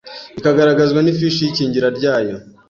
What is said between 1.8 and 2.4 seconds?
ryayo